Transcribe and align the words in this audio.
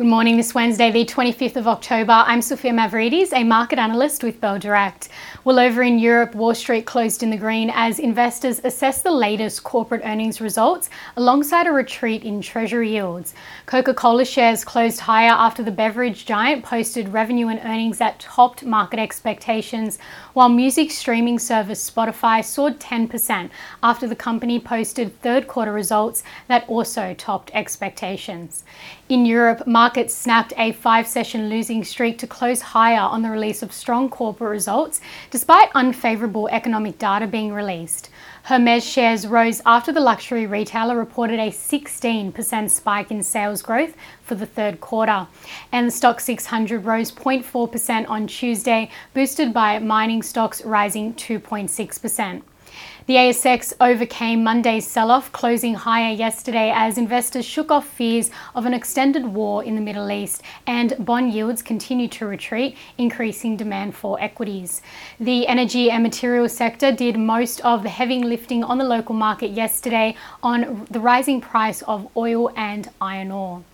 Good 0.00 0.06
morning, 0.06 0.38
this 0.38 0.54
Wednesday, 0.54 0.90
the 0.90 1.04
25th 1.04 1.56
of 1.56 1.68
October. 1.68 2.12
I'm 2.12 2.40
Sophia 2.40 2.72
Mavridis, 2.72 3.34
a 3.34 3.44
market 3.44 3.78
analyst 3.78 4.24
with 4.24 4.40
Bell 4.40 4.58
Direct. 4.58 5.10
Well, 5.44 5.60
over 5.60 5.82
in 5.82 5.98
Europe, 5.98 6.34
Wall 6.34 6.54
Street 6.54 6.86
closed 6.86 7.22
in 7.22 7.28
the 7.28 7.36
green 7.36 7.70
as 7.74 7.98
investors 7.98 8.62
assess 8.64 9.02
the 9.02 9.10
latest 9.10 9.62
corporate 9.62 10.00
earnings 10.02 10.40
results 10.40 10.88
alongside 11.16 11.66
a 11.66 11.70
retreat 11.72 12.24
in 12.24 12.40
treasury 12.40 12.92
yields. 12.92 13.34
Coca 13.66 13.92
Cola 13.92 14.24
shares 14.24 14.64
closed 14.64 15.00
higher 15.00 15.32
after 15.32 15.62
the 15.62 15.70
beverage 15.70 16.24
giant 16.24 16.64
posted 16.64 17.10
revenue 17.10 17.48
and 17.48 17.60
earnings 17.62 17.98
that 17.98 18.20
topped 18.20 18.64
market 18.64 18.98
expectations, 18.98 19.98
while 20.32 20.48
music 20.48 20.90
streaming 20.90 21.38
service 21.38 21.90
Spotify 21.90 22.42
soared 22.42 22.80
10% 22.80 23.50
after 23.82 24.08
the 24.08 24.16
company 24.16 24.58
posted 24.58 25.20
third 25.20 25.46
quarter 25.46 25.74
results 25.74 26.22
that 26.48 26.66
also 26.68 27.12
topped 27.12 27.50
expectations. 27.52 28.64
In 29.10 29.26
Europe, 29.26 29.66
markets 29.90 30.14
snapped 30.14 30.52
a 30.56 30.70
five 30.70 31.04
session 31.04 31.48
losing 31.48 31.82
streak 31.82 32.16
to 32.16 32.24
close 32.24 32.60
higher 32.60 33.00
on 33.00 33.22
the 33.22 33.28
release 33.28 33.60
of 33.60 33.72
strong 33.72 34.08
corporate 34.08 34.52
results, 34.52 35.00
despite 35.32 35.68
unfavourable 35.74 36.48
economic 36.52 36.96
data 36.96 37.26
being 37.26 37.52
released. 37.52 38.08
Hermes 38.44 38.88
shares 38.88 39.26
rose 39.26 39.60
after 39.66 39.90
the 39.90 39.98
luxury 39.98 40.46
retailer 40.46 40.96
reported 40.96 41.40
a 41.40 41.50
16% 41.50 42.70
spike 42.70 43.10
in 43.10 43.20
sales 43.24 43.62
growth 43.62 43.96
for 44.22 44.36
the 44.36 44.46
third 44.46 44.80
quarter. 44.80 45.26
And 45.72 45.88
the 45.88 45.92
Stoxx 45.92 46.20
600 46.20 46.84
rose 46.84 47.10
0.4% 47.10 48.08
on 48.08 48.28
Tuesday, 48.28 48.92
boosted 49.12 49.52
by 49.52 49.80
mining 49.80 50.22
stocks 50.22 50.64
rising 50.64 51.14
2.6%. 51.14 52.42
The 53.06 53.16
ASX 53.16 53.72
overcame 53.80 54.44
Monday's 54.44 54.86
sell 54.86 55.10
off, 55.10 55.32
closing 55.32 55.74
higher 55.74 56.12
yesterday 56.12 56.72
as 56.72 56.96
investors 56.96 57.44
shook 57.44 57.70
off 57.70 57.88
fears 57.88 58.30
of 58.54 58.66
an 58.66 58.74
extended 58.74 59.24
war 59.24 59.64
in 59.64 59.74
the 59.74 59.80
Middle 59.80 60.10
East 60.12 60.42
and 60.66 60.94
bond 61.04 61.32
yields 61.32 61.60
continued 61.60 62.12
to 62.12 62.26
retreat, 62.26 62.76
increasing 62.98 63.56
demand 63.56 63.96
for 63.96 64.20
equities. 64.20 64.80
The 65.18 65.48
energy 65.48 65.90
and 65.90 66.02
materials 66.02 66.52
sector 66.52 66.92
did 66.92 67.18
most 67.18 67.60
of 67.62 67.82
the 67.82 67.88
heavy 67.88 68.22
lifting 68.22 68.62
on 68.62 68.78
the 68.78 68.84
local 68.84 69.14
market 69.14 69.50
yesterday 69.50 70.14
on 70.42 70.86
the 70.90 71.00
rising 71.00 71.40
price 71.40 71.82
of 71.82 72.08
oil 72.16 72.52
and 72.54 72.90
iron 73.00 73.32
ore. 73.32 73.64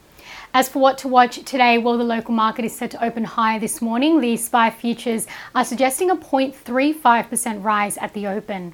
As 0.55 0.71
for 0.71 0.79
what 0.79 0.97
to 0.99 1.09
watch 1.09 1.45
today, 1.45 1.77
well, 1.77 1.99
the 1.99 2.05
local 2.05 2.33
market 2.33 2.65
is 2.65 2.75
set 2.75 2.91
to 2.93 3.05
open 3.05 3.25
higher 3.25 3.61
this 3.61 3.83
morning. 3.83 4.21
The 4.23 4.39
SPI 4.39 4.71
futures 4.71 5.27
are 5.55 5.67
suggesting 5.67 6.09
a 6.09 6.17
0.35% 6.17 7.63
rise 7.63 7.99
at 7.99 8.15
the 8.15 8.27
open. 8.27 8.73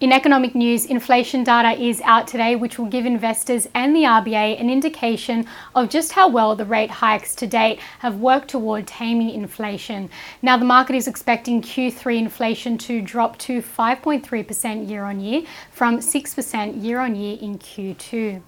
In 0.00 0.12
economic 0.12 0.54
news, 0.54 0.86
inflation 0.86 1.44
data 1.44 1.78
is 1.78 2.00
out 2.02 2.26
today, 2.26 2.56
which 2.56 2.78
will 2.78 2.86
give 2.86 3.04
investors 3.04 3.68
and 3.74 3.94
the 3.94 4.04
RBA 4.04 4.60
an 4.60 4.70
indication 4.70 5.46
of 5.74 5.90
just 5.90 6.12
how 6.12 6.28
well 6.28 6.56
the 6.56 6.64
rate 6.64 6.90
hikes 6.90 7.34
to 7.34 7.46
date 7.46 7.80
have 7.98 8.16
worked 8.16 8.48
toward 8.48 8.86
taming 8.86 9.30
inflation. 9.30 10.08
Now, 10.40 10.56
the 10.56 10.64
market 10.64 10.96
is 10.96 11.06
expecting 11.06 11.60
Q3 11.60 12.18
inflation 12.18 12.78
to 12.78 13.02
drop 13.02 13.36
to 13.38 13.60
5.3% 13.60 14.88
year 14.88 15.04
on 15.04 15.20
year 15.20 15.42
from 15.70 15.98
6% 15.98 16.82
year 16.82 16.98
on 16.98 17.14
year 17.14 17.36
in 17.40 17.58
Q2. 17.58 18.40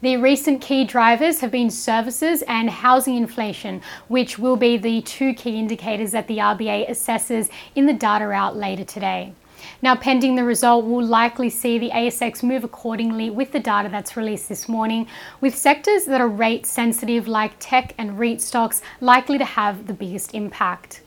The 0.00 0.16
recent 0.16 0.60
key 0.60 0.84
drivers 0.84 1.40
have 1.40 1.50
been 1.50 1.70
services 1.70 2.42
and 2.42 2.70
housing 2.70 3.16
inflation, 3.16 3.82
which 4.08 4.38
will 4.38 4.56
be 4.56 4.76
the 4.76 5.02
two 5.02 5.34
key 5.34 5.58
indicators 5.58 6.12
that 6.12 6.28
the 6.28 6.38
RBA 6.38 6.88
assesses 6.88 7.48
in 7.74 7.86
the 7.86 7.92
data 7.92 8.30
out 8.30 8.56
later 8.56 8.84
today. 8.84 9.32
Now, 9.82 9.96
pending 9.96 10.36
the 10.36 10.44
result, 10.44 10.84
we'll 10.84 11.04
likely 11.04 11.50
see 11.50 11.78
the 11.78 11.90
ASX 11.90 12.42
move 12.42 12.64
accordingly 12.64 13.30
with 13.30 13.52
the 13.52 13.60
data 13.60 13.88
that's 13.88 14.16
released 14.16 14.48
this 14.48 14.68
morning, 14.68 15.06
with 15.40 15.54
sectors 15.54 16.04
that 16.06 16.20
are 16.20 16.28
rate 16.28 16.66
sensitive 16.66 17.28
like 17.28 17.52
tech 17.58 17.94
and 17.98 18.18
REIT 18.18 18.40
stocks 18.40 18.82
likely 19.00 19.38
to 19.38 19.44
have 19.44 19.86
the 19.86 19.94
biggest 19.94 20.34
impact. 20.34 21.02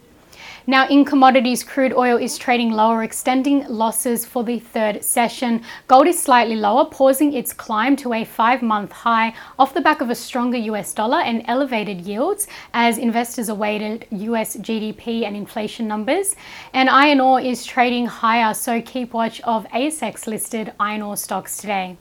Now, 0.70 0.88
in 0.88 1.04
commodities, 1.04 1.64
crude 1.64 1.94
oil 1.94 2.18
is 2.18 2.38
trading 2.38 2.70
lower, 2.70 3.02
extending 3.02 3.66
losses 3.68 4.24
for 4.24 4.44
the 4.44 4.60
third 4.60 5.04
session. 5.04 5.64
Gold 5.88 6.06
is 6.06 6.22
slightly 6.22 6.56
lower, 6.56 6.86
pausing 6.86 7.34
its 7.34 7.54
climb 7.54 7.96
to 7.96 8.14
a 8.14 8.24
five 8.24 8.62
month 8.62 8.92
high 8.92 9.34
off 9.58 9.74
the 9.74 9.82
back 9.82 10.00
of 10.00 10.12
a 10.12 10.14
stronger 10.14 10.58
US 10.58 10.94
dollar 10.94 11.22
and 11.22 11.42
elevated 11.48 12.02
yields 12.02 12.46
as 12.72 13.00
investors 13.00 13.50
awaited 13.50 14.06
US 14.12 14.58
GDP 14.58 15.24
and 15.26 15.36
inflation 15.36 15.88
numbers. 15.88 16.36
And 16.72 16.88
iron 16.88 17.20
ore 17.20 17.42
is 17.42 17.66
trading 17.66 18.06
higher, 18.06 18.54
so 18.54 18.80
keep 18.80 19.12
watch 19.12 19.42
of 19.42 19.66
ASX 19.70 20.28
listed 20.28 20.74
iron 20.80 21.02
ore 21.02 21.18
stocks 21.18 21.58
today. 21.58 21.98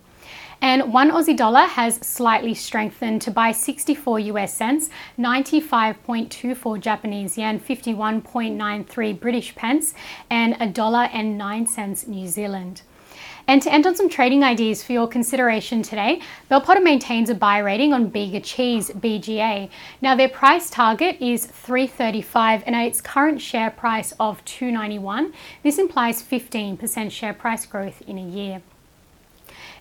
And 0.61 0.93
one 0.93 1.11
Aussie 1.11 1.37
dollar 1.37 1.67
has 1.67 1.97
slightly 1.97 2.55
strengthened 2.55 3.23
to 3.23 3.31
buy 3.31 3.53
64 3.53 4.19
US 4.21 4.55
cents, 4.55 4.91
95.24 5.19 6.81
Japanese 6.81 7.39
yen, 7.39 7.61
51.93 7.61 9.21
British 9.21 9.55
pence, 9.55 9.95
and 10.31 10.57
a 10.61 10.67
dollar 10.67 11.09
and 11.13 11.39
nine 11.39 11.67
cents 11.67 12.09
New 12.09 12.27
Zealand. 12.27 12.83
And 13.47 13.63
to 13.63 13.73
end 13.73 13.87
on 13.87 13.97
some 13.97 14.11
trading 14.11 14.45
ideas 14.45 14.85
for 14.85 14.93
your 14.93 15.09
consideration 15.09 15.83
today, 15.83 16.21
Bell 16.51 16.61
Potter 16.61 16.83
maintains 16.83 17.31
a 17.31 17.35
buy 17.35 17.59
rating 17.59 17.95
on 17.95 18.09
Bega 18.09 18.41
Cheese 18.41 18.91
BGA. 18.91 19.71
Now 20.03 20.15
their 20.15 20.29
price 20.29 20.69
target 20.69 21.17
is 21.19 21.47
335 21.47 22.63
and 22.67 22.77
at 22.77 22.85
its 22.85 23.01
current 23.01 23.41
share 23.41 23.71
price 23.71 24.13
of 24.21 24.45
291, 24.45 25.33
this 25.63 25.79
implies 25.79 26.23
15% 26.23 27.11
share 27.11 27.33
price 27.33 27.65
growth 27.65 28.03
in 28.03 28.19
a 28.19 28.23
year 28.23 28.61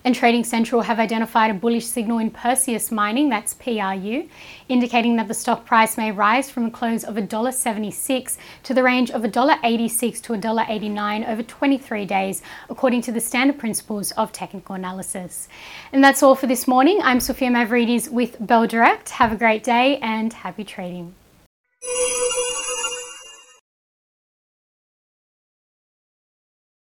and 0.04 0.14
Trading 0.14 0.44
Central 0.44 0.82
have 0.82 0.98
identified 0.98 1.50
a 1.50 1.54
bullish 1.54 1.86
signal 1.86 2.18
in 2.18 2.30
Perseus 2.30 2.90
Mining, 2.90 3.28
that's 3.28 3.54
PRU, 3.54 4.28
indicating 4.68 5.16
that 5.16 5.28
the 5.28 5.34
stock 5.34 5.64
price 5.64 5.96
may 5.96 6.12
rise 6.12 6.50
from 6.50 6.66
a 6.66 6.70
close 6.70 7.04
of 7.04 7.16
$1.76 7.16 8.36
to 8.62 8.74
the 8.74 8.82
range 8.82 9.10
of 9.10 9.22
$1.86 9.22 10.22
to 10.22 10.32
$1.89 10.32 11.28
over 11.28 11.42
23 11.42 12.04
days, 12.04 12.42
according 12.68 13.02
to 13.02 13.12
the 13.12 13.20
standard 13.20 13.58
principles 13.58 14.12
of 14.12 14.32
technical 14.32 14.74
analysis. 14.74 15.48
And 15.92 16.02
that's 16.02 16.22
all 16.22 16.34
for 16.34 16.46
this 16.46 16.66
morning. 16.66 17.00
I'm 17.02 17.20
Sophia 17.20 17.50
Mavridis 17.50 18.10
with 18.10 18.36
Bell 18.44 18.66
Direct. 18.66 19.10
Have 19.10 19.32
a 19.32 19.36
great 19.36 19.62
day 19.62 19.98
and 19.98 20.32
happy 20.32 20.64
trading. 20.64 21.14